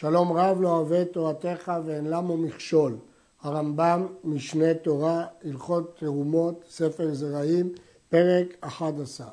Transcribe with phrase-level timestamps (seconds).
[0.00, 2.96] שלום רב לא אוהב תורתך ואין למו מכשול.
[3.40, 7.72] הרמב"ם, משנה תורה, הלכות תרומות, ספר זרעים,
[8.08, 9.26] פרק 11.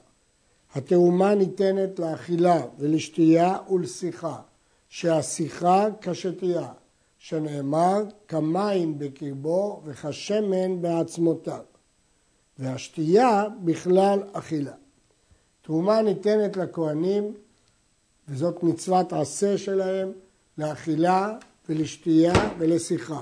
[0.76, 4.36] התרומה ניתנת לאכילה ולשתייה ולשיחה,
[4.90, 6.72] שהשיחה כשתייה,
[7.18, 11.64] שנאמר כמים בקרבו וכשמן בעצמותיו,
[12.60, 14.74] והשתייה בכלל אכילה.
[15.62, 17.34] תרומה ניתנת לכהנים,
[18.30, 20.12] וזאת מצוות עשה שלהם,
[20.58, 21.34] לאכילה
[21.70, 23.22] ולשתייה ולשיחה.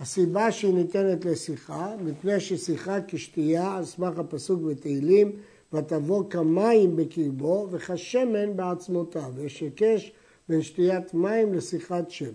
[0.00, 5.32] הסיבה שהיא ניתנת לשיחה, מפני ששיחה כשתייה על סמך הפסוק בתהילים,
[5.72, 9.32] ותבוא כמים בקרבו וכשמן בעצמותיו.
[9.44, 10.12] יש היקש
[10.48, 12.28] בין שתיית מים לשיחת שמן.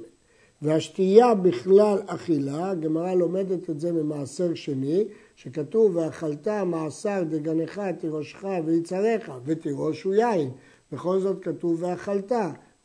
[0.62, 5.04] והשתייה בכלל אכילה, הגמרא לומדת את זה ממעשר שני,
[5.36, 10.50] שכתוב ואכלת מעשר דגנך תירושך ויצריך ותירוש הוא יין.
[10.92, 12.32] בכל זאת כתוב ואכלת.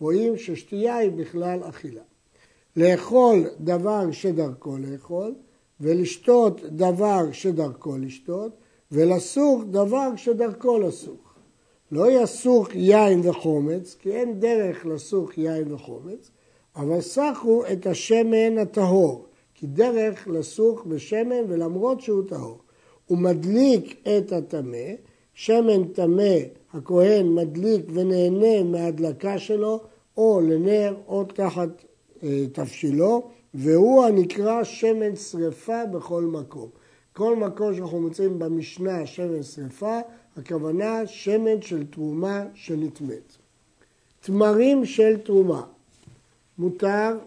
[0.01, 2.03] רואים ששתייה היא בכלל אכילה.
[2.77, 5.35] לאכול דבר שדרכו לאכול,
[5.81, 8.53] ולשתות דבר שדרכו לשתות,
[8.93, 11.35] ולסוך דבר שדרכו לסוך.
[11.93, 16.31] לא יסוך יין וחומץ, כי אין דרך לסוך יין וחומץ,
[16.77, 22.59] אבל סחו את השמן הטהור, כי דרך לסוך בשמן ולמרות שהוא טהור.
[23.07, 24.89] הוא מדליק את הטמא,
[25.39, 26.37] שמן טמא
[26.75, 29.81] הכהן מדליק ונהנה מההדלקה שלו,
[30.17, 31.69] או לנר או תחת
[32.23, 36.69] אה, תבשילו, והוא הנקרא שמן שרפה בכל מקום.
[37.13, 39.99] כל מקום שאנחנו מוצאים במשנה שמן שרפה,
[40.37, 43.33] הכוונה שמן של תרומה שנטמאת.
[44.21, 45.63] תמרים של תרומה,
[46.59, 47.19] מותר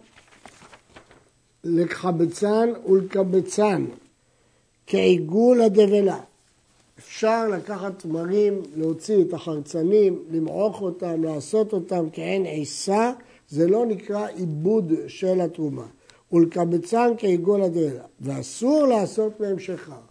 [1.64, 3.86] לחבצן ולקבצן
[4.88, 6.20] כעיגול הדבלה.
[7.00, 13.12] אפשר לקחת תמרים, להוציא את החרצנים, למעוך אותם, לעשות אותם כעין עיסה,
[13.50, 15.86] זה לא נקרא עיבוד של התרומה.
[16.32, 18.04] ולקבצן כעיגול הדלע.
[18.22, 20.02] ואסור לעשות מהם שחר.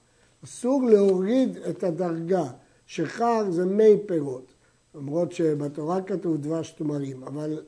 [0.45, 2.47] אסור להוריד את הדרגה.
[2.87, 4.53] שחר זה מי פירות.
[4.94, 7.62] למרות שבתורה כתוב דבש תמרים, אבל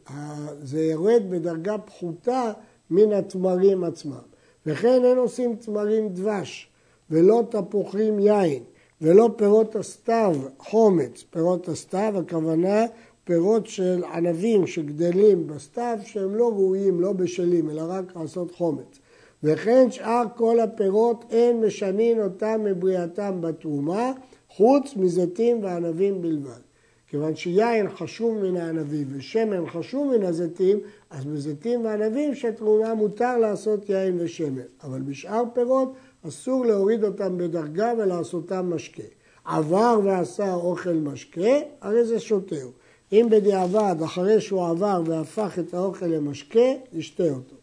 [0.63, 2.53] זה יורד בדרגה פחותה
[2.91, 4.23] מן התמרים עצמם.
[4.67, 6.69] וכן אין עושים תמרים דבש,
[7.11, 8.63] ולא תפוחים יין,
[9.03, 11.25] ולא פירות הסתיו חומץ.
[11.31, 12.87] פירות הסתיו, הכוונה
[13.25, 18.99] פירות של ענבים שגדלים בסתיו שהם לא ראויים, לא בשלים, אלא רק לעשות חומץ.
[19.43, 24.13] וכן שאר כל הפירות אין משנין אותם מבריאתם בתרומה,
[24.49, 26.61] חוץ מזיתים וענבים בלבד.
[27.09, 30.79] כיוון שיין חשוב מן הענבים ושמן חשוב מן הזיתים,
[31.11, 34.63] אז בזיתים וענבים שתרומה מותר לעשות יין ושמן.
[34.85, 35.93] אבל בשאר פירות
[36.29, 39.03] אסור להוריד אותם בדרגה ולעשותם משקה.
[39.45, 42.69] עבר ועשה אוכל משקה, הרי זה שוטר.
[43.13, 47.57] אם בדיעבד, אחרי שהוא עבר והפך את האוכל למשקה, ישתה אותו.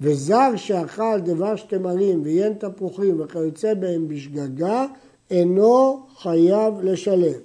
[0.00, 4.86] וזר שאכל דבש תמרים ויין תפוחים וכיוצא בהם בשגגה,
[5.30, 7.40] אינו חייב לשלם.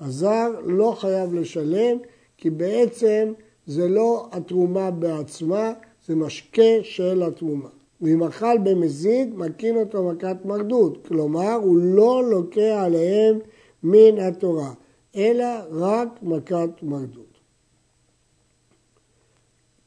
[0.00, 1.98] הזר לא חייב לשלם,
[2.36, 3.32] כי בעצם
[3.66, 5.72] זה לא התרומה בעצמה,
[6.06, 7.68] זה משקה של התרומה.
[8.00, 11.06] ואם אכל במזיד, מקין אותו מכת מרדות.
[11.06, 13.38] כלומר, הוא לא לוקח עליהם
[13.82, 14.72] מן התורה,
[15.16, 17.26] אלא רק מכת מרדות.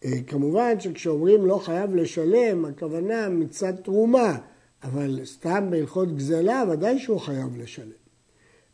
[0.06, 4.38] אה, כמובן שכשאומרים לא חייב לשלם, הכוונה מצד תרומה,
[4.84, 8.00] אבל סתם בהלכות גזלה, ודאי שהוא חייב לשלם.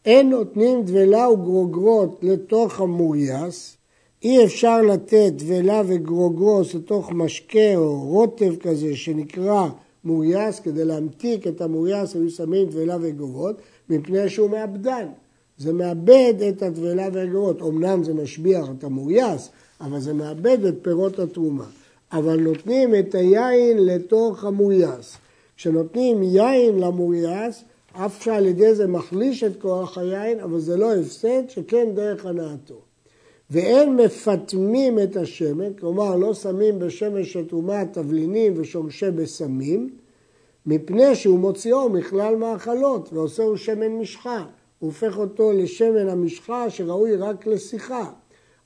[0.06, 3.78] אין נותנים דבלה וגרוגרות לתוך המורייס,
[4.25, 9.67] אי אפשר לתת דבלה וגרוגרות לתוך משקה או רוטב כזה שנקרא
[10.03, 13.55] מורייס, כדי להמתיק את המורייס היו שמים דבלה וגרוגרות,
[13.89, 15.07] מפני שהוא מאבדן.
[15.57, 17.61] זה מאבד את הדבלה והגרוגרות.
[17.61, 19.49] אמנם זה משביח את המורייס,
[19.81, 21.65] אבל זה מאבד את פירות התרומה.
[22.11, 25.17] אבל נותנים את היין לתוך המורייס.
[25.57, 27.63] כשנותנים יין למורייס,
[27.93, 32.84] אף שעל ידי זה מחליש את כוח היין, אבל זה לא הפסד, שכן דרך הנאתו.
[33.50, 39.90] ואין מפטמים את השמן, כלומר לא שמים בשמן של תרומה תבלינים ושורשי בשמים,
[40.66, 44.46] מפני שהוא מוציאו מכלל מאכלות ועושהו שמן משחה.
[44.79, 48.11] הוא הופך אותו לשמן המשחה שראוי רק לשיחה.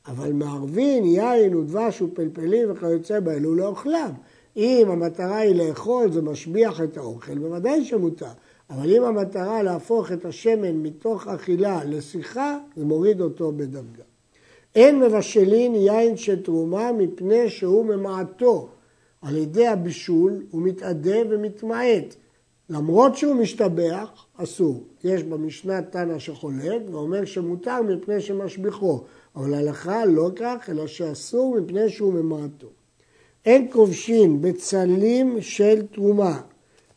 [0.08, 4.12] אבל מערבין, יין ודבש ופלפלים וכיוצא באלו לאוכלם.
[4.58, 8.32] אם המטרה היא לאכול, זה משביח את האוכל, בוודאי שמותר.
[8.70, 14.04] אבל אם המטרה להפוך את השמן מתוך אכילה לשיחה, זה מוריד אותו בדרגה.
[14.76, 18.70] אין מבשלין יין של תרומה מפני שהוא ממעטו.
[19.22, 22.16] על ידי הבישול הוא מתאדה ומתמעט.
[22.70, 24.84] למרות שהוא משתבח, אסור.
[25.04, 29.02] יש במשנה תנא שחולק ואומר שמותר מפני שמשביחו,
[29.36, 32.68] אבל ההלכה לא כך, אלא שאסור מפני שהוא ממעטו.
[33.46, 36.42] אין כובשים בצלים של תרומה,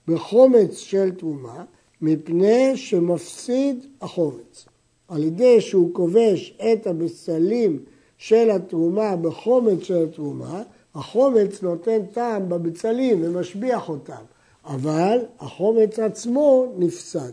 [0.08, 1.64] בחומץ של תרומה,
[2.00, 4.66] מפני שמפסיד החומץ.
[5.12, 7.84] על ידי שהוא כובש את הבצלים
[8.18, 10.62] של התרומה בחומץ של התרומה,
[10.94, 14.22] החומץ נותן טעם בבצלים ומשביח אותם,
[14.64, 17.32] אבל החומץ עצמו נפסד.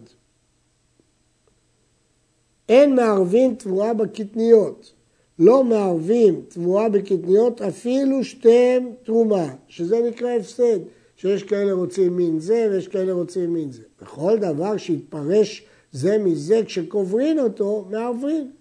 [2.69, 4.93] אין מערבים תבואה בקטניות,
[5.39, 10.79] לא מערבים תבואה בקטניות אפילו שתיהם תרומה, שזה נקרא הפסד,
[11.15, 13.83] שיש כאלה רוצים מין זה ויש כאלה רוצים מין זה.
[14.01, 18.51] בכל דבר שהתפרש זה מזה כשקוברין אותו, מערבים.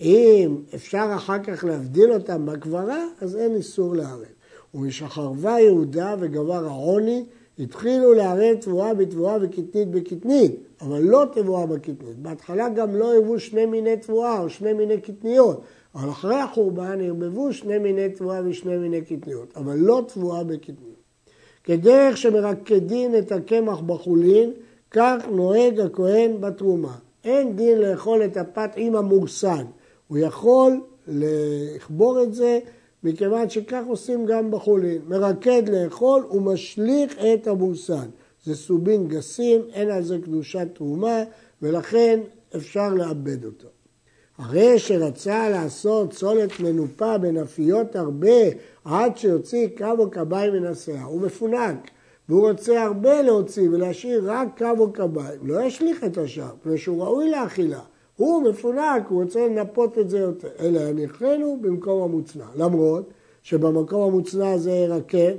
[0.00, 4.24] אם אפשר אחר כך להבדיל אותם בקברה, אז אין איסור לערב.
[4.74, 7.24] ומשחרבה יהודה וגבר העוני,
[7.58, 12.18] התחילו לערב תבואה בתבואה וקטנית בקטנית, אבל לא תבואה בקטנית.
[12.18, 15.60] בהתחלה גם לא הראו שני מיני תבואה או שני מיני קטניות,
[15.94, 21.02] אבל אחרי החורבן ערבבו שני מיני תבואה ושני מיני קטניות, אבל לא תבואה בקטניות.
[21.64, 24.52] כדרך שמרקדין את הקמח בחולין,
[24.92, 26.94] כך נוהג הכהן בתרומה.
[27.24, 29.64] אין דין לאכול את הפת עם המורסן.
[30.08, 32.58] הוא יכול לכבור את זה
[33.04, 35.02] מכיוון שכך עושים גם בחולין.
[35.08, 38.08] מרקד לאכול ומשליך את המורסן.
[38.44, 41.22] זה סובין גסים, אין על זה קדושת תרומה,
[41.62, 42.20] ולכן
[42.56, 43.68] אפשר לאבד אותו.
[44.38, 48.40] הרי שרצה לעשות צולת מנופה בנפיות הרבה
[48.84, 51.90] עד שיוציא קו או קביים מן השיער, הוא מפונק.
[52.28, 57.04] והוא רוצה הרבה להוציא ולהשאיר רק קו או קביים, לא ישליך את השאר, מפני שהוא
[57.04, 57.80] ראוי לאכילה.
[58.16, 60.48] הוא מפונק, הוא רוצה לנפות את זה יותר.
[60.58, 62.44] אלא יניחנו במקום המוצנע.
[62.56, 63.10] למרות
[63.42, 65.32] שבמקום המוצנע הזה ירקב,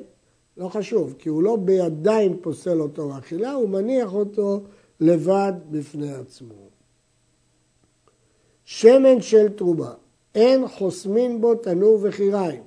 [0.57, 4.62] לא חשוב, כי הוא לא בידיים פוסל אותו לאכילה, הוא מניח אותו
[5.00, 6.69] לבד בפני עצמו.
[8.65, 9.94] שמן של תרומה,
[10.36, 12.63] אין חוסמין בו תנור וחיריים.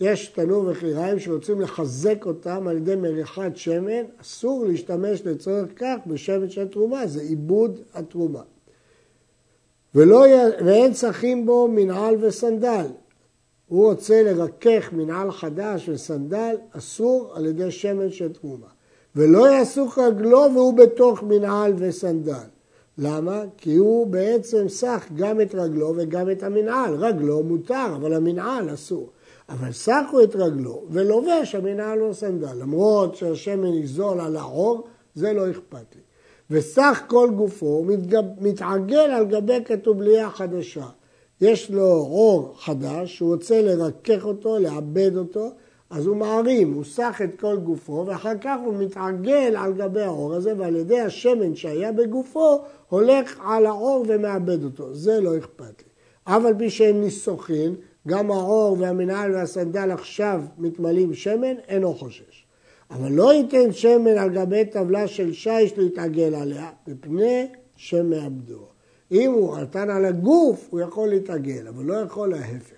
[0.00, 6.50] יש תנור וחיריים שרוצים לחזק אותם על ידי מריחת שמן, אסור להשתמש לצורך כך בשמן
[6.50, 8.42] של תרומה, זה עיבוד התרומה.
[9.94, 10.24] ולא.
[10.64, 12.86] ואין צריכים בו מנעל וסנדל.
[13.68, 18.66] הוא רוצה לרכך מנעל חדש וסנדל, אסור על ידי שמן של תרומה.
[19.16, 22.46] ולא יעשו רגלו והוא בתוך מנעל וסנדל.
[22.98, 23.42] למה?
[23.56, 26.94] כי הוא בעצם סח גם את רגלו וגם את המנעל.
[26.94, 29.10] רגלו מותר, אבל המנעל אסור.
[29.48, 34.84] אבל סחו את רגלו ולובש המנהל לו סנדל, למרות שהשמן יזול על העור,
[35.14, 36.00] זה לא אכפת לי.
[36.50, 37.84] וסך כל גופו
[38.40, 40.86] מתעגל על גבי כתובליה חדשה.
[41.40, 45.50] יש לו עור חדש, הוא רוצה לרכך אותו, לעבד אותו,
[45.90, 50.34] אז הוא מערים, הוא סח את כל גופו, ואחר כך הוא מתעגל על גבי העור
[50.34, 52.58] הזה, ועל ידי השמן שהיה בגופו,
[52.88, 54.94] הולך על העור ומאבד אותו.
[54.94, 55.88] זה לא אכפת לי.
[56.26, 57.74] אבל פי שהם ניסוחין,
[58.06, 62.46] גם העור והמנהל והסנדל עכשיו מתמלאים שמן, אינו חושש.
[62.90, 68.66] אבל לא ייתן שמן על גבי טבלה של שיש להתעגל עליה, מפני שמאבדו.
[69.12, 72.76] אם הוא נתן על הגוף, הוא יכול להתעגל, אבל לא יכול להפך.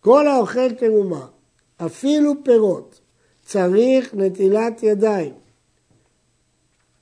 [0.00, 1.26] כל האוכל תרומה,
[1.76, 3.00] אפילו פירות,
[3.44, 5.32] צריך נטילת ידיים.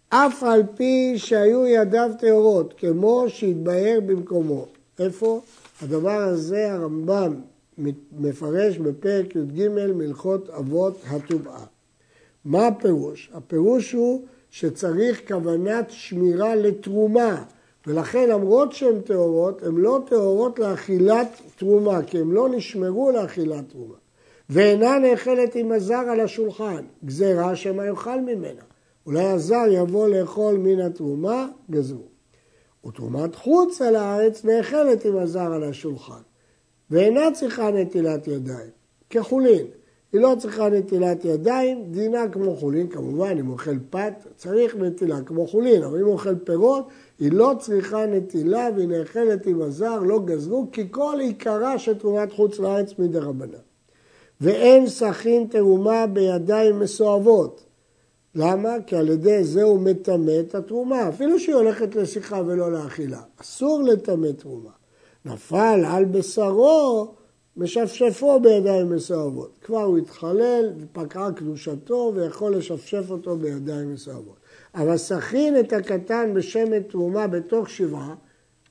[0.08, 4.66] אף על פי שהיו ידיו טהורות, כמו שהתבהר במקומו.
[5.00, 5.40] איפה?
[5.82, 7.34] הדבר הזה הרמב"ם
[8.18, 11.64] מפרש בפרק י"ג מלכות אבות הטומאה.
[12.44, 13.30] מה הפירוש?
[13.34, 17.44] הפירוש הוא שצריך כוונת שמירה לתרומה,
[17.86, 23.94] ולכן למרות שהן טהורות, הן לא טהורות לאכילת תרומה, כי הן לא נשמרו לאכילת תרומה.
[24.50, 28.62] ואינה נאכלת עם הזר על השולחן, גזירה שמא יאכל ממנה.
[29.06, 32.15] אולי הזר יבוא לאכול מן התרומה, גזרו.
[32.88, 36.20] ותרומת חוץ על הארץ נאכלת עם הזר על השולחן,
[36.90, 38.70] ואינה צריכה נטילת ידיים,
[39.10, 39.66] כחולין.
[40.12, 45.46] היא לא צריכה נטילת ידיים, דינה כמו חולין, כמובן, אם אוכל פת, צריך נטילה כמו
[45.46, 46.88] חולין, אבל אם אוכל פירות,
[47.18, 52.32] היא לא צריכה נטילה והיא נאכלת עם הזר, לא גזרו, כי כל עיקרה של תרומת
[52.32, 53.58] חוץ לארץ מדי רבנן.
[54.40, 57.65] ואין סכין תרומה בידיים מסואבות,
[58.38, 58.70] למה?
[58.86, 63.20] כי על ידי זה הוא מטמא את התרומה, אפילו שהיא הולכת לשיחה ולא לאכילה.
[63.40, 64.70] אסור לטמא תרומה.
[65.24, 67.14] נפל על בשרו,
[67.56, 69.58] משפשפו בידיים מסואבות.
[69.62, 74.36] כבר הוא התחלל, פקעה קדושתו ויכול לשפשף אותו בידיים מסואבות.
[74.74, 78.14] אבל סכין את הקטן בשמן תרומה בתוך שבעה,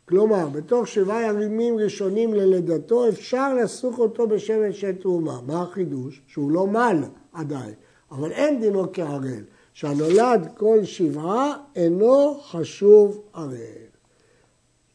[0.07, 5.39] כלומר, בתוך שבעה ימים ראשונים ללידתו אפשר לסוך אותו בשמן של תרומה.
[5.47, 6.21] מה החידוש?
[6.27, 6.97] שהוא לא מל
[7.33, 7.73] עדיין,
[8.11, 9.43] אבל אין דינו כערל.
[9.75, 13.85] שהנולד כל שבעה אינו חשוב ערל.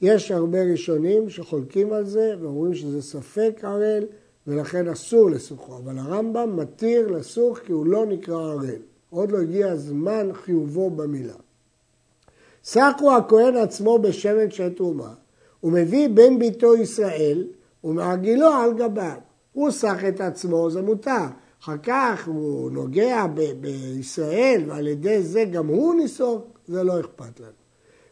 [0.00, 4.04] יש הרבה ראשונים שחולקים על זה ואומרים שזה ספק ערל,
[4.46, 8.82] ולכן אסור לסוכו, אבל הרמב"ם מתיר לסוך כי הוא לא נקרא ערל.
[9.10, 11.36] עוד לא הגיע זמן חיובו במילה.
[12.64, 15.14] סחו הכהן עצמו בשמן של תרומה,
[15.60, 17.46] הוא מביא בן ביתו ישראל
[17.84, 19.18] ומעגילו על גביו.
[19.52, 21.26] הוא סח את עצמו, זה מותר.
[21.62, 27.40] אחר כך הוא נוגע ב- בישראל ועל ידי זה גם הוא ניסוק, זה לא אכפת
[27.40, 27.60] לנו.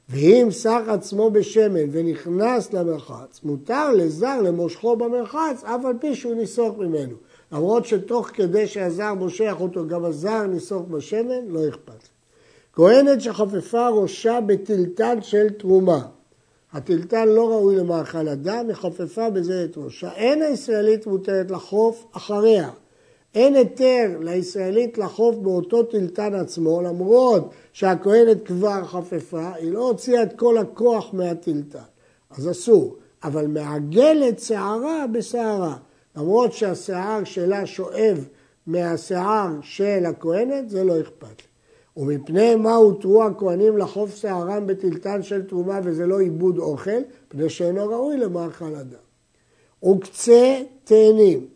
[0.08, 6.78] ואם סח עצמו בשמן ונכנס למרחץ, מותר לזר למושכו במרחץ, אף על פי שהוא ניסוק
[6.78, 7.16] ממנו.
[7.52, 12.08] למרות שתוך כדי שהזר מושך אותו, גם הזר ניסוק בשמן, לא אכפת.
[12.72, 16.06] כהנת שחופפה ראשה בטלטן של תרומה.
[16.72, 20.12] הטלטן לא ראוי למאכל אדם, היא חופפה בזה את ראשה.
[20.12, 22.70] אין הישראלית מותרת לחוף אחריה.
[23.34, 30.38] אין היתר לישראלית לחוף באותו טלטן עצמו, למרות שהכהנת כבר חפפה, היא לא הוציאה את
[30.38, 31.78] כל הכוח מהטלטן,
[32.30, 32.96] אז אסור.
[33.24, 35.76] אבל מעגלת שערה בשערה.
[36.16, 38.28] למרות שהשיער שלה שואב
[38.66, 41.48] מהשיער של הכהנת, זה לא אכפת לי.
[41.96, 47.00] ומפני מה הותרו הכהנים לחוף שערם בטלטן של תרומה וזה לא עיבוד אוכל?
[47.28, 49.92] פני שאינו ראוי למאכל אדם.
[49.92, 51.46] וקצה תאנים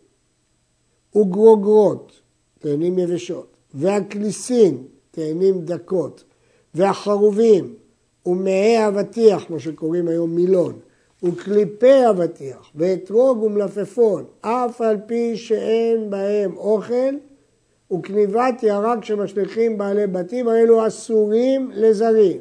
[1.15, 2.11] וגרוגרות,
[2.59, 6.23] תאנים יבשות, והכניסין, תאנים דקות,
[6.75, 7.73] והחרובים,
[8.25, 10.79] ומעי אבטיח, כמו שקוראים היום מילון,
[11.23, 17.15] וקליפי אבטיח, ואתרוג ומלפפון, אף על פי שאין בהם אוכל,
[17.93, 22.37] וכניבת ירק שמשליכים בעלי בתים, האלו אסורים לזרים.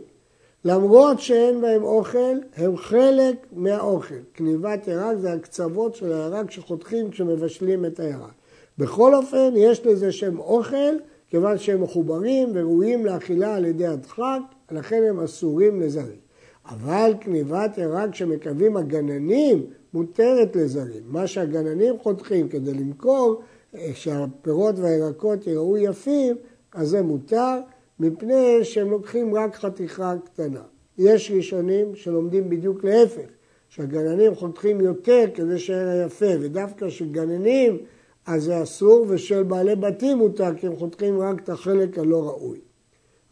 [0.65, 4.15] למרות שאין בהם אוכל, הם חלק מהאוכל.
[4.35, 8.33] כניבת ירק זה הקצוות של הירק שחותכים כשמבשלים את הירק.
[8.79, 10.95] בכל אופן, יש לזה שם אוכל,
[11.29, 16.23] כיוון שהם מחוברים וראויים לאכילה על ידי הדחק, לכן הם אסורים לזרים.
[16.69, 21.03] אבל כניבת ירק שמקווים הגננים מותרת לזרים.
[21.07, 23.43] מה שהגננים חותכים כדי למכור,
[23.75, 26.37] אה, שהפירות והירקות יראו יפים,
[26.73, 27.59] אז זה מותר,
[28.01, 30.63] מפני שהם לוקחים רק חתיכה קטנה.
[30.99, 33.29] יש ראשונים שלומדים בדיוק להפך,
[33.69, 37.79] שהגננים חותכים יותר כדי שיהיה יפה, ודווקא שגננים
[38.27, 42.59] אז זה אסור, ושל בעלי בתים מותר, כי הם חותכים רק את החלק הלא ראוי.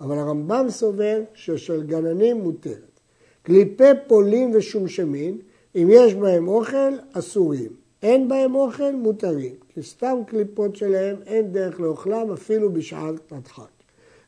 [0.00, 3.00] אבל הרמב"ם סובר ששל גננים מותרת.
[3.42, 5.38] קליפי פולין ושמשמין,
[5.76, 7.70] אם יש בהם אוכל, אסורים.
[8.02, 9.54] אין בהם אוכל, מותרים.
[9.68, 13.70] כי סתם קליפות שלהם אין דרך לאוכלם אפילו בשעת הדחק.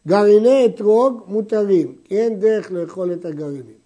[0.08, 3.82] גרעיני אתרוג מותרים, כי אין דרך לאכול את הגרעינים.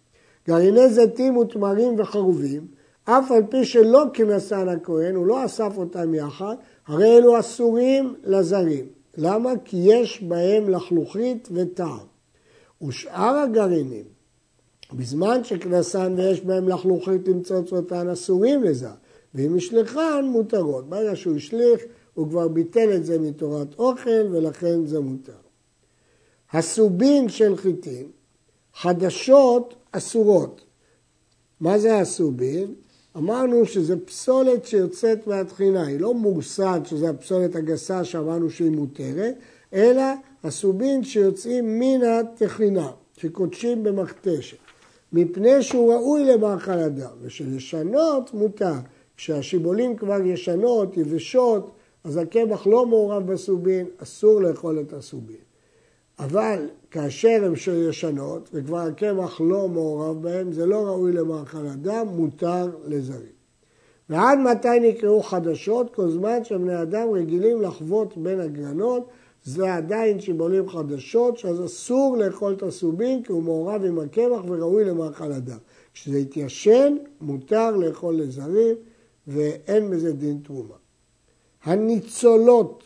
[0.49, 2.67] גרעיני זיתים ותמרים וחרובים,
[3.09, 8.87] אף על פי שלא כנסן הכהן, הוא לא אסף אותם יחד, הרי אלו אסורים לזרים.
[9.17, 9.51] למה?
[9.65, 12.07] כי יש בהם לחלוכית וטעם.
[12.83, 14.05] ושאר הגרעינים,
[14.93, 18.95] בזמן שכנסן ויש בהם לחלוכית למצוץ אותן אסורים לזר,
[19.35, 20.89] ואם ישלחן מותרות.
[20.89, 21.83] ברגע שהוא השליך,
[22.15, 25.33] הוא כבר ביטל את זה מתורת אוכל ולכן זה מותר.
[26.53, 28.11] הסובין של חיטים,
[28.75, 30.65] חדשות אסורות.
[31.61, 32.75] מה זה הסובין?
[33.17, 39.35] אמרנו שזה פסולת שיוצאת מהטחינה, היא לא מורסד שזה הפסולת הגסה שאמרנו שהיא מותרת,
[39.73, 40.03] אלא
[40.45, 44.57] הסובין שיוצאים מן הטחינה, שקודשים במכתשת,
[45.13, 48.75] מפני שהוא ראוי למאכל אדם, ושלשנות מותר.
[49.17, 51.71] כשהשיבולים כבר ישנות, יבשות,
[52.05, 55.46] אז הקמח לא מעורב בסובין, אסור לאכול את הסובין.
[56.19, 57.53] אבל כאשר הן
[57.89, 63.37] ישנות וכבר הקמח לא מעורב בהן, זה לא ראוי למאכל אדם, מותר לזרים.
[64.11, 65.95] ועד מתי נקראו חדשות?
[65.95, 69.09] כל זמן שבני אדם רגילים לחוות בין הגרנות,
[69.45, 74.85] זה עדיין שיבולים חדשות, שאז אסור לאכול את הסובין כי הוא מעורב עם הקמח וראוי
[74.85, 75.59] למאכל אדם.
[75.95, 78.77] כשזה התיישן, מותר לאכול לזרים
[79.27, 80.75] ואין בזה דין תרומה.
[81.65, 82.85] הניצולות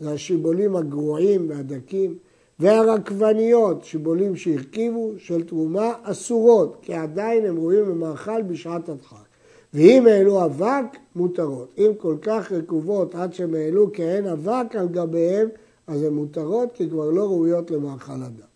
[0.00, 2.18] זה השיבולים הגרועים והדקים,
[2.60, 9.26] והרקבניות, שיבולים שהרכיבו, של תרומה, אסורות, כי עדיין הם ראויים למאכל בשעת הדחק.
[9.74, 10.84] ואם העלו אבק,
[11.16, 11.74] מותרות.
[11.78, 15.48] אם כל כך רקובות עד שהם העלו כהן אבק על גביהם,
[15.86, 18.46] אז הן מותרות, כי כבר לא ראויות למאכל אדם.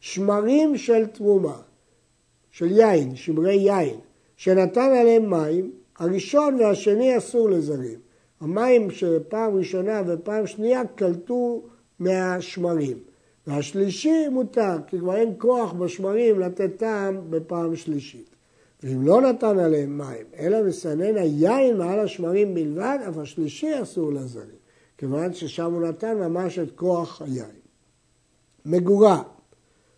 [0.00, 1.56] שמרים של תרומה,
[2.50, 3.96] של יין, שמרי יין,
[4.36, 7.98] שנתן עליהם מים, הראשון והשני אסור לזרים.
[8.40, 11.62] המים שפעם ראשונה ופעם שנייה קלטו
[11.98, 13.07] מהשמרים.
[13.48, 18.30] והשלישי מותר, כי כבר אין כוח בשמרים לתת טעם בפעם שלישית.
[18.82, 24.58] ואם לא נתן עליהם מים, אלא מסנן היין מעל השמרים בלבד, אף השלישי אסור לזרים,
[24.98, 27.58] כיוון ששם הוא נתן ממש את כוח היין.
[28.66, 29.22] מגורה,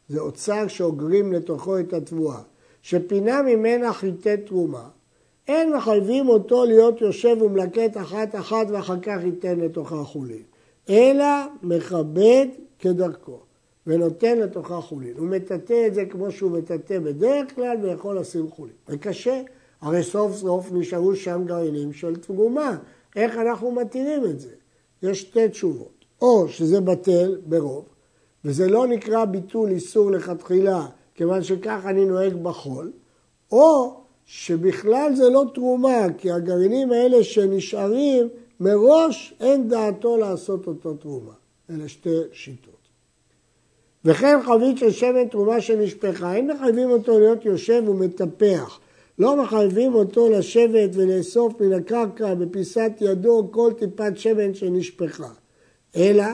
[0.08, 2.40] זה אוצר שאוגרים לתוכו את התבואה,
[2.82, 4.88] שפינה ממנה חיטי תרומה,
[5.48, 10.42] אין מחייבים אותו להיות יושב ומלקט אחת אחת ואחר כך ייתן לתוכה חולין,
[10.90, 11.26] אלא
[11.62, 12.46] מכבד
[12.78, 13.38] כדרכו
[13.86, 15.14] ונותן לתוכה חולין.
[15.16, 18.74] הוא מטאטא את זה כמו שהוא מטאטא בדרך כלל ויכול לשים חולין.
[18.88, 19.42] זה קשה,
[19.80, 22.76] הרי סוף סוף נשארו שם גרעינים של תגומה.
[23.16, 24.50] איך אנחנו מתירים את זה?
[25.02, 26.00] יש שתי תשובות.
[26.22, 27.84] או שזה בטל ברוב,
[28.44, 32.92] וזה לא נקרא ביטול איסור לכתחילה, כיוון שכך אני נוהג בחול,
[33.52, 38.28] או שבכלל זה לא תרומה, כי הגרעינים האלה שנשארים,
[38.60, 41.32] מראש אין דעתו לעשות אותו תרומה.
[41.70, 42.80] אלה שתי שיטות.
[44.04, 48.80] וכן חבית של שמן תרומה שנשפכה, אין מחייבים אותו להיות יושב ומטפח.
[49.18, 55.32] לא מחייבים אותו לשבת ולאסוף מן הקרקע בפיסת ידו כל טיפת שמן שנשפכה.
[55.96, 56.24] אלא,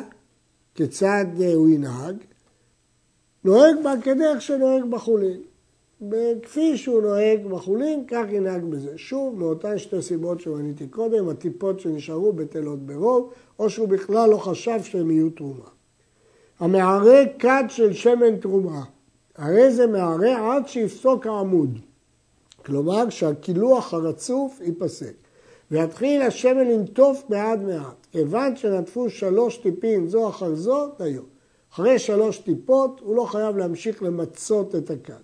[0.75, 2.16] כיצד הוא ינהג?
[3.45, 5.40] נוהג בה כדרך שנוהג בחולין.
[6.43, 8.99] כפי שהוא נוהג בחולין, כך ינהג בזה.
[8.99, 14.83] שוב, מאותן שתי סיבות שמניתי קודם, הטיפות שנשארו בטלות ברוב, או שהוא בכלל לא חשב
[14.83, 15.69] שהם יהיו תרומה.
[16.61, 18.85] המערה כד של שמן תרומה,
[19.37, 21.79] הרי זה מערה עד שיפסוק העמוד.
[22.65, 25.15] כלומר שהקילוח הרצוף ייפסק.
[25.71, 28.07] ויתחיל השמן לנטוף מעט מעט.
[28.12, 31.23] כיוון שנטפו שלוש טיפים זו אחר זו, דיו.
[31.73, 35.15] אחרי שלוש טיפות הוא לא חייב להמשיך למצות את הכד.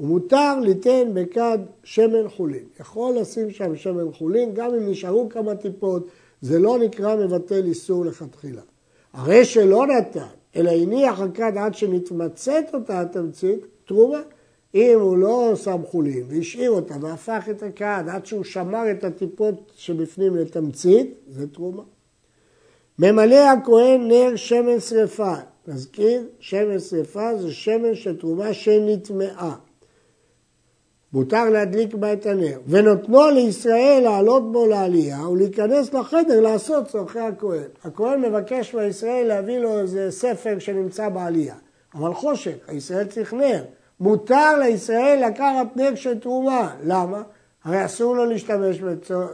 [0.00, 2.64] ומותר ליתן בכד שמן חולין.
[2.80, 6.08] יכול לשים שם שמן חולין, גם אם נשארו כמה טיפות,
[6.40, 8.62] זה לא נקרא מבטל איסור לכתחילה.
[9.12, 10.26] הרי שלא נתן,
[10.56, 14.20] אלא הניח הכד עד שנתמצאת אותה התמצית, תרומה.
[14.74, 19.72] אם הוא לא שם חולין והשאיר אותה והפך את הכד עד שהוא שמר את הטיפות
[19.76, 21.82] שבפנים לתמצית, זה תרומה.
[22.98, 25.34] ממלא הכהן נר שמן שרפה.
[25.68, 29.56] נזכיר, שמן שרפה זה שמן של תרומה שנטמעה.
[31.12, 37.68] מותר להדליק בה את הנר, ונותנו לישראל לעלות בו לעלייה ולהיכנס לחדר לעשות צורכי הכהן.
[37.84, 41.54] הכהן מבקש מישראל להביא לו איזה ספר שנמצא בעלייה,
[41.94, 43.64] אבל חושך, הישראל צריך נר.
[44.00, 47.22] מותר לישראל לקחת נר של תרומה, למה?
[47.64, 48.80] הרי אסור לו להשתמש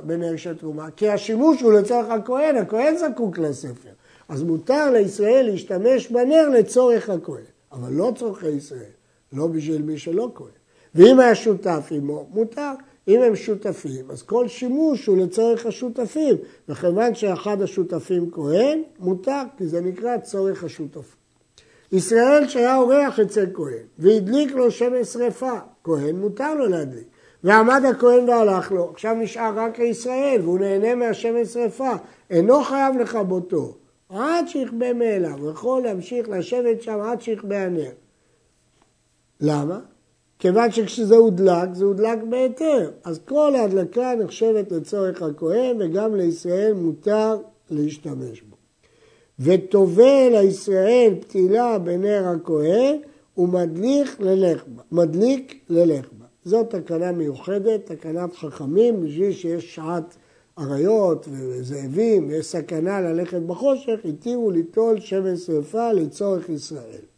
[0.03, 3.91] בנר של תרומה, כי השימוש הוא לצורך הכהן, הכהן זקוק לספר.
[4.29, 8.93] אז מותר לישראל להשתמש בנר לצורך הכהן, אבל לא צורכי ישראל,
[9.33, 10.64] לא בשביל מי שלא כהן.
[10.95, 12.73] ואם היה שותף עמו, מותר.
[13.09, 16.37] אם הם שותפים, אז כל שימוש הוא לצורך השותפים,
[16.69, 21.19] וכיוון שאחד השותפים כהן, מותר, כי זה נקרא צורך השותפים.
[21.93, 27.09] ישראל שהיה אורח אצל כהן, והדליק לו שמן שרפה, כהן מותר לו להדליק.
[27.45, 31.93] ועמד הכהן והלך לו, עכשיו נשאר רק ישראל, והוא נהנה מהשמן שרפה,
[32.31, 33.77] אינו חייב לכבותו,
[34.09, 37.91] עד שיכבה מאליו, הוא יכול להמשיך לשבת שם עד שיכבה הנר.
[39.41, 39.81] למה?
[40.39, 42.91] כיוון שכשזה הודלק, זה הודלק בהיתר.
[43.05, 47.37] אז כל ההדלקה נחשבת לצורך הכהן, וגם לישראל מותר
[47.71, 48.57] להשתמש בו.
[49.39, 52.97] וטובל הישראל פתילה בנר הכהן,
[53.39, 54.83] ומדליק ללך בה.
[54.93, 56.27] מדליק ללך בה.
[56.45, 60.17] זאת תקנה מיוחדת, תקנת חכמים, בשביל שיש שעת
[60.59, 67.14] אריות וזאבים ויש סכנה ללכת בחושך, התירו ליטול שמן שרפה לצורך ישראל.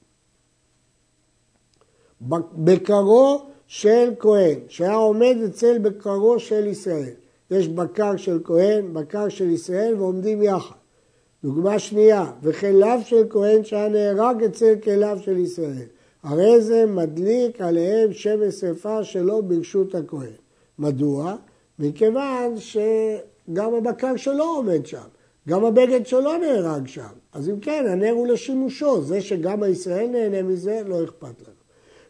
[2.54, 7.14] בקרו של כהן, שהיה עומד אצל בקרו של ישראל.
[7.50, 10.74] יש בקר של כהן, בקר של ישראל ועומדים יחד.
[11.42, 15.86] דוגמה שנייה, וכליו של כהן שהיה נהרג אצל כליו של ישראל.
[16.22, 20.32] הרי זה מדליק עליהם שמן שרפה שלא ברשות הכהן.
[20.78, 21.36] מדוע?
[21.78, 25.06] מכיוון שגם הבקר שלו עומד שם,
[25.48, 27.02] גם הבגד שלו נהרג שם.
[27.32, 29.02] אז אם כן, הנר הוא לשימושו.
[29.02, 31.55] זה שגם הישראל נהנה מזה, לא אכפת לנו.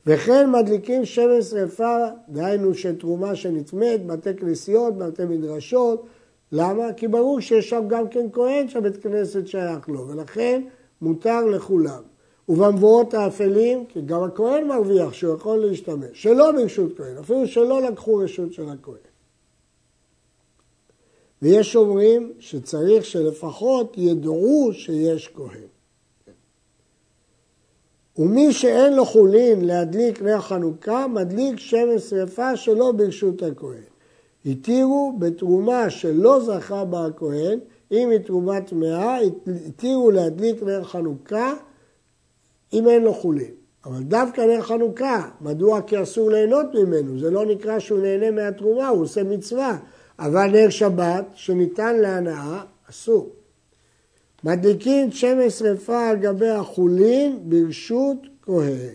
[0.07, 1.97] וכן מדליקים שמן שרפה,
[2.29, 6.07] דהיינו של תרומה שנטמאת, בתי כנסיות, בתי מדרשות.
[6.53, 6.93] למה?
[6.93, 10.63] כי ברור שיש שם גם כן כהן שהבית כנסת שייך לו, ולכן
[11.03, 12.03] מותר לכולם.
[12.49, 18.17] ובמבואות האפלים, כי גם הכהן מרוויח שהוא יכול להשתמש, שלא ברשות כהן, אפילו שלא לקחו
[18.17, 18.95] רשות של הכהן.
[21.43, 25.76] ויש אומרים שצריך שלפחות ידעו שיש כהן.
[28.19, 33.83] ומי שאין לו חולין להדליק נר חנוכה, מדליק שמן שרפה שלא ברשות הכהן.
[34.47, 37.59] התירו בתרומה שלא זכה בה הכהן,
[37.93, 39.19] אם היא תרומה טמאה,
[39.69, 41.55] התירו להדליק נר חנוכה
[42.73, 43.51] אם אין לו חולין.
[43.85, 47.19] אבל דווקא נר חנוכה, מדוע כי אסור ליהנות ממנו?
[47.19, 49.79] זה לא נקרא שהוא נהנה מהתרומה, הוא עושה מצווה.
[50.19, 53.31] אבל נר שבת, שניתן להנאה, אסור.
[54.47, 58.95] מדליקים שמן שרפה על גבי החולין ברשות כהן.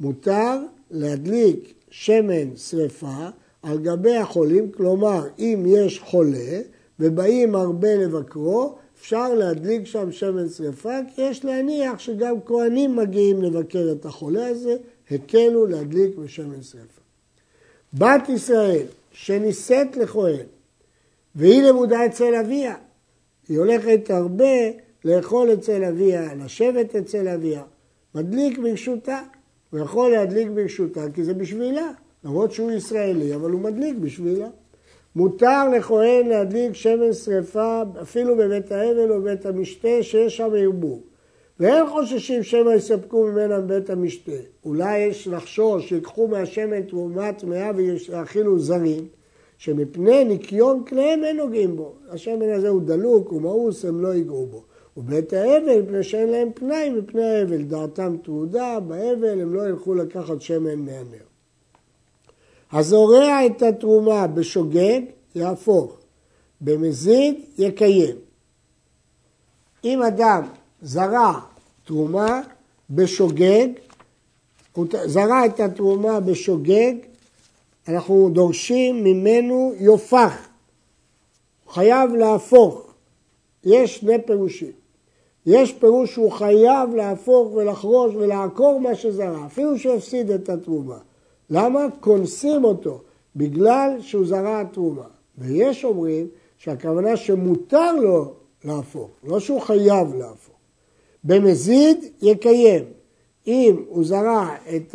[0.00, 0.58] מותר
[0.90, 3.26] להדליק שמן שרפה
[3.62, 6.60] על גבי החולים, כלומר אם יש חולה
[7.00, 13.88] ובאים הרבה לבקרו, אפשר להדליק שם שמן שרפה, כי יש להניח שגם כהנים מגיעים לבקר
[13.92, 14.76] את החולה הזה,
[15.10, 17.02] הקלו להדליק בשמן שרפה.
[17.94, 20.46] בת ישראל שנישאת לכהן
[21.34, 22.74] והיא למודה אצל אביה,
[23.48, 24.54] היא הולכת הרבה
[25.04, 27.62] לאכול אצל אביה, לשבת אצל אביה,
[28.14, 29.20] מדליק ברשותה,
[29.70, 31.90] הוא יכול להדליק ברשותה כי זה בשבילה,
[32.24, 34.48] למרות שהוא ישראלי, אבל הוא מדליק בשבילה.
[35.16, 41.02] מותר לכהן להדליק שמן שרפה אפילו בבית האבל או בבית המשתה שיש שם ערבוב.
[41.60, 44.32] והם חוששים שמא יספקו ממנה בבית המשתה.
[44.64, 49.06] אולי יש לחשוש שיקחו מהשמן תרומה טמאה ויאכילו זרים,
[49.62, 51.92] שמפני ניקיון כליהם אין נוגעים בו.
[52.10, 54.62] השמן הזה הוא דלוק, הוא מאוס, הם לא ייגעו בו.
[54.96, 57.62] ובית האבל, מפני שאין להם פנאי מפני האבל.
[57.62, 61.24] דעתם תעודה, באבל הם לא ילכו לקחת שמן מהנר.
[62.72, 65.00] הזורע את התרומה בשוגג,
[65.34, 65.98] יהפוך.
[66.60, 68.16] במזיד, יקיים.
[69.84, 70.42] אם אדם
[70.82, 71.40] זרע
[71.84, 72.40] תרומה
[72.90, 73.68] בשוגג,
[75.06, 76.94] זרע את התרומה בשוגג,
[77.88, 80.48] אנחנו דורשים ממנו יופח.
[81.64, 82.94] הוא חייב להפוך.
[83.64, 84.72] יש שני פירושים.
[85.46, 90.98] יש פירוש שהוא חייב להפוך ולחרוש ולעקור מה שזרע, אפילו שהוא הפסיד את התרומה.
[91.50, 91.86] למה?
[92.00, 93.00] קונסים אותו,
[93.36, 95.06] בגלל שהוא זרע תרומה.
[95.38, 96.26] ויש אומרים
[96.58, 98.32] שהכוונה שמותר לו
[98.64, 100.54] להפוך, לא שהוא חייב להפוך.
[101.24, 102.84] במזיד יקיים.
[103.46, 104.94] אם הוא זרע את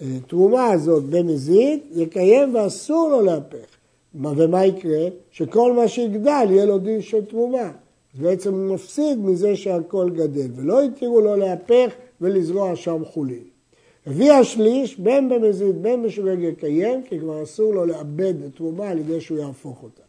[0.00, 3.66] התרומה הזאת במזיד, יקיים ואסור לו להפך.
[4.14, 5.08] ומה יקרה?
[5.30, 7.70] שכל מה שיגדל יהיה לו דין של תרומה.
[8.14, 13.44] בעצם הוא מפסיד מזה שהכל גדל, ולא יתירו לו להפך ולזרוע שם חולין.
[14.06, 18.98] הביא השליש, בין במזיד בין בשוגג יקיים, כי כבר אסור לו לאבד את תרומה על
[18.98, 20.02] ידי שהוא יהפוך אותה.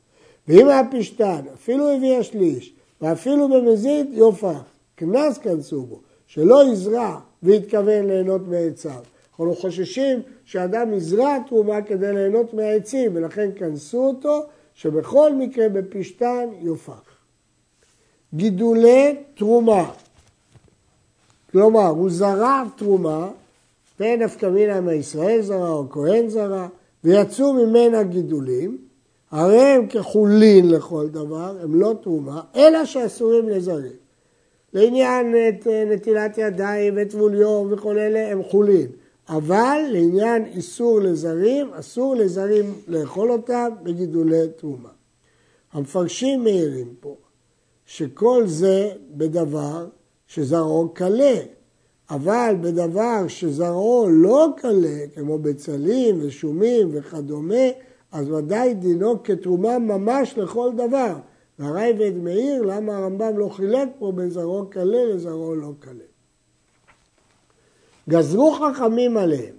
[0.48, 4.64] ואם היה פשטן, אפילו הביא השליש, ואפילו במזיד, יופח.
[4.96, 9.02] קנס כנסו בו, שלא יזרע והתכוון ליהנות מעציו.
[9.40, 17.02] אנחנו חוששים שאדם יזרע תרומה כדי ליהנות מהעצים, ולכן כנסו אותו, שבכל מקרה בפשטן יופח.
[18.34, 19.92] גידולי תרומה,
[21.52, 23.30] כלומר, הוא זרע תרומה,
[24.00, 26.68] ואין נפקא מינה אם הישראל זרע או כהן זרע,
[27.04, 28.78] ויצאו ממנה גידולים,
[29.32, 33.92] הרי הם כחולין לכל דבר, הם לא תרומה, אלא שאסורים לזרים.
[34.74, 35.36] לעניין
[35.92, 38.88] נטילת ידיים וטבול יום וכל אלה הם חולין.
[39.30, 44.90] אבל לעניין איסור לזרים, אסור לזרים לאכול אותם בגידולי תרומה.
[45.74, 47.16] המפרשים מעירים פה
[47.86, 49.88] שכל זה בדבר
[50.28, 51.36] שזרעו קלה,
[52.10, 57.66] אבל בדבר שזרעו לא קלה, כמו בצלים ושומים וכדומה,
[58.12, 61.16] אז ודאי דינו כתרומה ממש לכל דבר.
[61.60, 66.07] והרייבד מאיר למה הרמב"ם לא חילק פה בין זרעו קלה לזרעו לא קלה.
[68.10, 69.54] גזרו חכמים עליהם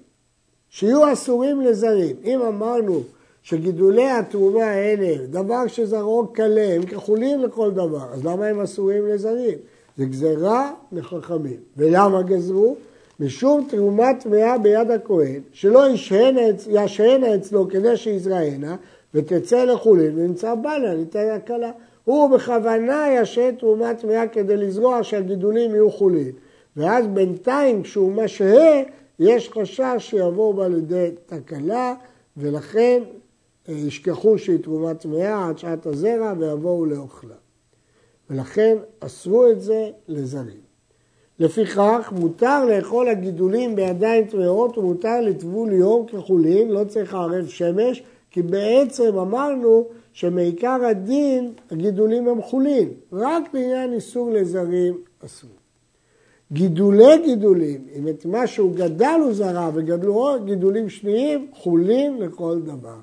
[0.69, 2.17] שיהיו אסורים לזרים.
[2.25, 3.03] אם אמרנו
[3.43, 9.59] שגידולי התרומה האלה, דבר שזרעו קלה, הם כחולים לכל דבר, אז למה הם אסורים לזרים?
[9.97, 11.57] זה גזרה לחכמים.
[11.77, 12.77] ולמה גזרו?
[13.21, 15.85] משום תרומה טמאה ביד הכהן, שלא
[16.75, 18.77] ישהנה אצלו כדי שיזרענה,
[19.15, 21.71] ותצא לחולין ונמצא בנה, ניתן הקלה.
[22.05, 26.33] הוא בכוונה ישהה תרומה טמאה כדי לזרוע שהגידולים יהיו חולין.
[26.79, 28.83] ואז בינתיים כשהוא משהה,
[29.19, 31.95] יש חשש שיבואו בה לידי תקלה,
[32.37, 33.03] ולכן
[33.69, 37.35] אה, ישכחו שהיא תרומה טמאה עד שעת הזרע ויבואו לאוכלה.
[38.31, 40.61] ולכן אסרו את זה לזרים.
[41.39, 48.43] לפיכך מותר לאכול הגידולים בידיים טמאות ומותר לטבול יום כחולין, לא צריך לערב שמש, כי
[48.43, 54.95] בעצם אמרנו שמעיקר הדין הגידולים הם חולין, רק בעניין איסור לזרים
[55.27, 55.58] אסור.
[56.53, 62.61] גידולי גידולים, אם את מה שהוא גדל הוא זרע וגדלו עוד גידולים שניים, חולין לכל
[62.61, 62.97] דבר.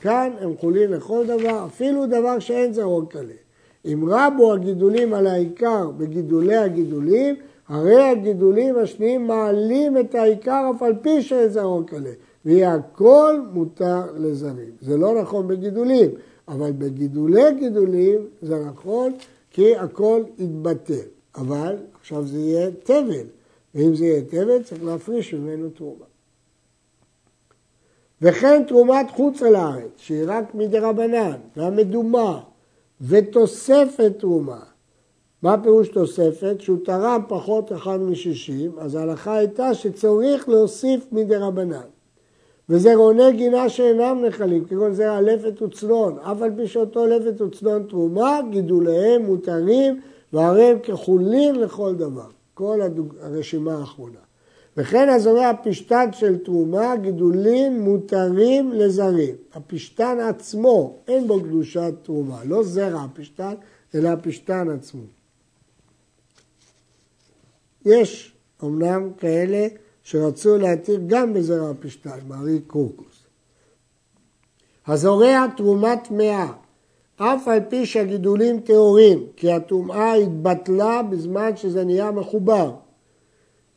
[0.00, 3.34] כאן הם חולין לכל דבר, אפילו דבר שאין זרעו כלה.
[3.84, 7.34] אם רבו הגידולים על העיקר בגידולי הגידולים,
[7.68, 12.10] הרי הגידולים השניים מעלים את העיקר אף על פי שאין זרעו כלה.
[12.44, 14.70] ויהיה הכל מותר לזרים.
[14.80, 16.10] זה לא נכון בגידולים,
[16.48, 19.12] אבל בגידולי גידולים זה נכון
[19.50, 21.21] כי הכל יתבטל.
[21.34, 23.26] אבל עכשיו זה יהיה תבל,
[23.74, 26.04] ואם זה יהיה תבל צריך להפריש ממנו תרומה.
[28.22, 32.40] וכן תרומת חוץ על הארץ, שהיא רק מדי רבנן, והמדומה,
[33.00, 34.60] ותוספת תרומה.
[35.42, 36.56] מה פירוש תוספת?
[36.58, 41.86] שהוא תרם פחות אחד משישים, אז ההלכה הייתה שצריך להוסיף מדי רבנן.
[42.68, 48.40] וזרעוני גינה שאינם נחלים, כגון זרע לפת וצנון, אף על פי שאותו לפת וצנון תרומה,
[48.50, 50.00] גידוליהם מותרים
[50.32, 52.30] והרי הם כחולין לכל דבר.
[52.54, 53.14] כל הדוג...
[53.20, 54.18] הרשימה האחרונה.
[54.76, 59.34] וכן הזורע הפשתן של תרומה, גידולים מותרים לזרים.
[59.54, 63.54] הפשתן עצמו, אין בו קדושת תרומה, לא זרע הפשתן,
[63.94, 65.02] אלא הפשתן עצמו.
[67.84, 69.66] יש אמנם כאלה
[70.02, 73.26] שרצו להתיר גם בזרע הפשתן, מארי קורקוס.
[74.86, 76.52] הזורע תרומת טמאה,
[77.24, 82.72] אף על פי שהגידולים טהורים, כי הטומאה התבטלה בזמן שזה נהיה מחובר.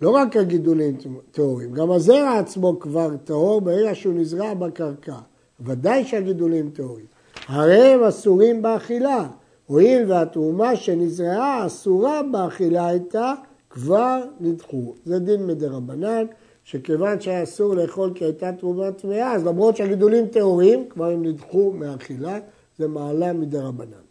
[0.01, 0.97] לא רק הגידולים
[1.31, 5.15] טהורים, גם הזרע עצמו כבר טהור ברגע שהוא נזרע בקרקע.
[5.60, 7.05] ודאי שהגידולים טהורים.
[7.47, 9.27] הרי הם אסורים באכילה,
[9.65, 13.34] הואיל והתרומה שנזרעה אסורה באכילה הייתה,
[13.69, 14.93] כבר נדחו.
[15.05, 16.25] זה דין מדרבנן,
[16.63, 21.71] שכיוון שהיה אסור לאכול כי הייתה תרומה טמאה, אז למרות שהגידולים טהורים, כבר הם נדחו
[21.71, 22.39] מאכילה,
[22.80, 24.06] זה מעלה מדרבנן.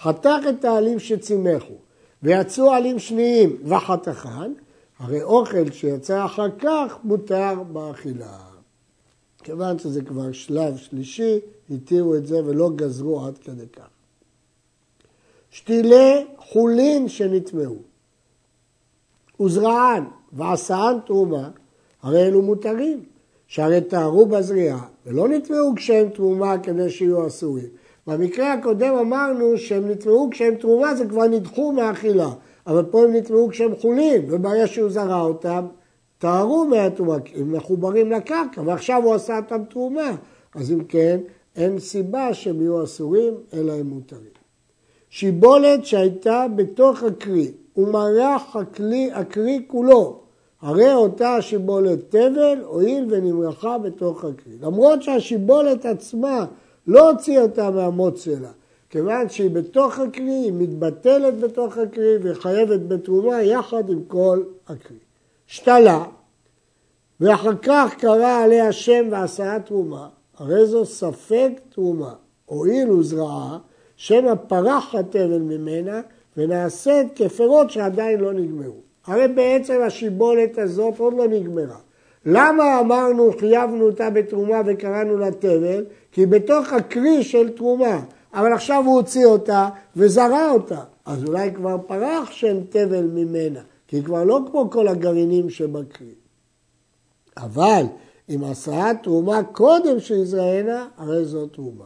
[0.00, 1.74] חתך את העלים שצימחו,
[2.22, 4.52] ויצאו עלים שניים וחתכן,
[4.98, 8.38] הרי אוכל שיצא אחר כך מותר באכילה.
[9.42, 11.38] כיוון שזה כבר שלב שלישי,
[11.70, 13.88] התירו את זה ולא גזרו עד כדי כך.
[15.50, 17.76] שתילי חולין שנטמעו,
[19.40, 21.50] וזרען ועשאן תרומה,
[22.02, 23.04] הרי אלו מותרים,
[23.46, 27.66] שהרי טהרו בזריעה, ולא נטמעו כשהם תרומה כדי שיהיו אסורים.
[28.06, 32.28] במקרה הקודם אמרנו שהם נטמעו כשהם תרומה, זה כבר נדחו מאכילה,
[32.66, 35.66] אבל פה הם נטמעו כשהם חולין, וברגע שהוא זרע אותם,
[36.18, 40.10] טהרו מהתרומה, הם מחוברים לקרקע, ועכשיו הוא עשה אותם תרומה,
[40.54, 41.20] אז אם כן,
[41.56, 44.34] אין סיבה שהם יהיו אסורים, אלא הם מותרים.
[45.10, 50.23] שיבולת שהייתה בתוך הכלי, ומרח הכלי, הכלי כולו,
[50.64, 54.56] הרי אותה השיבולת תבל, הואיל ונמרחה בתוך הכלי.
[54.60, 56.44] למרות שהשיבולת עצמה
[56.86, 58.50] לא הוציאה אותה מהמוץ שלה,
[58.90, 64.96] כיוון שהיא בתוך הכלי, היא מתבטלת בתוך הכלי וחייבת בתרומה יחד עם כל הכלי.
[65.46, 66.04] שתלה,
[67.20, 72.14] ואחר כך קרא עליה שם ועשרה תרומה, הרי זו ספק תרומה.
[72.46, 73.58] הואיל וזרעה,
[73.96, 76.00] שמא פרח התבל ממנה
[76.36, 78.93] ונעשית כפירות שעדיין לא נגמרו.
[79.06, 81.78] הרי בעצם השיבולת הזאת עוד לא נגמרה.
[82.26, 85.84] למה אמרנו, חייבנו אותה בתרומה וקראנו לה תבל?
[86.12, 88.00] כי בתוך הכלי של תרומה,
[88.34, 93.96] אבל עכשיו הוא הוציא אותה וזרע אותה, אז אולי כבר פרח שם תבל ממנה, כי
[93.96, 96.14] היא כבר לא כמו כל הגרעינים שבכלי.
[97.36, 97.82] אבל
[98.28, 101.84] אם עשרה תרומה קודם שיזרענה, הרי זו תרומה.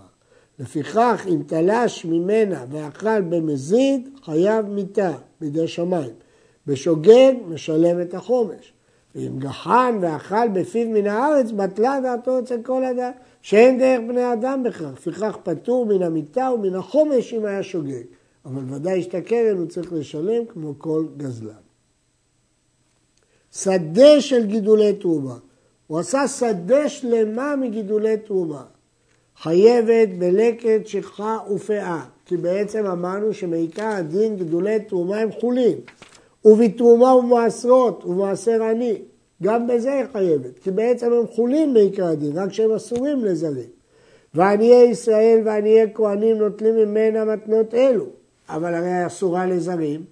[0.59, 6.11] לפיכך, אם תלש ממנה ואכל במזיד, חייב מיתה בידי שמיים.
[6.69, 8.73] בשוגג, משלם את החומש.
[9.15, 13.11] ואם גחן ואכל בפיו מן הארץ, בטלה דעתו אצל כל אדם,
[13.43, 14.93] שאין דרך בני אדם בכך.
[14.93, 18.03] לפיכך פטור מן המיטה ומן החומש אם היה שוגג.
[18.45, 21.53] אבל ודאי שאת הקרן הוא צריך לשלם כמו כל גזלן.
[23.53, 25.39] שדה של גידולי תרומה.
[25.87, 28.65] הוא עשה שדה שלמה מגידולי תרומה.
[29.43, 35.79] חייבת בלקט, שכחה ופאה, כי בעצם אמרנו שמעיקר הדין גידולי תרומה הם חולין.
[36.49, 38.95] ובתרומה ובמעשרות ובמעשר עני,
[39.43, 43.69] גם בזה היא חייבת, כי בעצם הם חולין בעיקר הדין, רק שהם אסורים לזרים.
[44.35, 48.07] ועניי ישראל ועניי כהנים נוטלים ממנה מתנות אלו,
[48.49, 50.05] אבל הרי אסורה לזרים.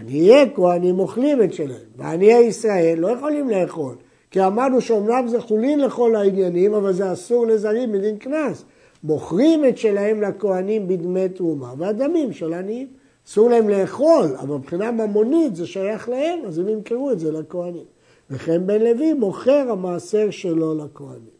[0.00, 3.94] עניי כהנים אוכלים את שלהם, ועניי ישראל לא יכולים לאכול,
[4.30, 8.64] כי אמרנו שאומנם זה חולין לכל העניינים, אבל זה אסור לזרים מדין קנס.
[9.04, 12.86] מוכרים את שלהם לכהנים בדמי תרומה, והדמים של עניים.
[13.26, 17.84] אסור להם לאכול, אבל מבחינה ממונית זה שייך להם, אז הם ימכרו את זה לכהנים.
[18.30, 21.34] וכן בן לוי מוכר המעשר שלו לכהנים.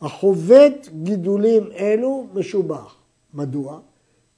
[0.00, 2.96] החובט גידולים אלו משובח.
[3.34, 3.80] מדוע?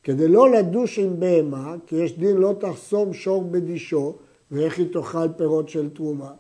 [0.03, 4.15] כדי לא לדוש עם בהמה, כי יש דין לא תחסום שור בדישו,
[4.51, 6.33] ואיך היא תאכל פירות של תרומה.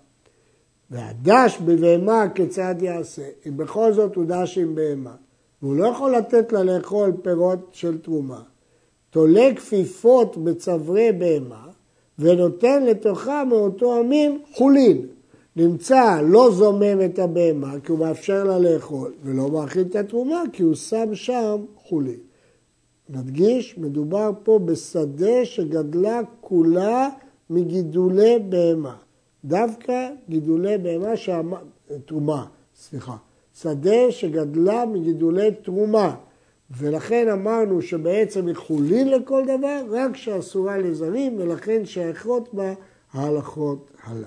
[0.90, 3.28] והדש בבהמה כיצד יעשה?
[3.48, 5.14] אם בכל זאת הוא דש עם בהמה,
[5.62, 8.42] והוא לא יכול לתת לה לאכול פירות של תרומה,
[9.14, 11.66] תולה כפיפות בצווארי בהמה
[12.18, 15.06] ונותן לתוכה מאותו המין חולין.
[15.56, 20.62] נמצא לא זומם את הבהמה כי הוא מאפשר לה לאכול ולא מאכיל את התרומה כי
[20.62, 22.18] הוא שם שם חולין.
[23.08, 27.08] נדגיש, מדובר פה בשדה שגדלה כולה
[27.50, 28.96] מגידולי בהמה.
[29.44, 31.58] דווקא גידולי בהמה, שאמר,
[32.04, 32.46] תרומה,
[32.76, 33.16] סליחה.
[33.60, 36.14] שדה שגדלה מגידולי תרומה.
[36.70, 42.72] ולכן אמרנו שבעצם היא חולין לכל דבר, רק שאסורה לזרים, ולכן שייכות בה
[43.12, 44.26] ההלכות הללו.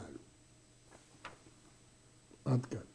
[2.45, 2.86] עד כאן.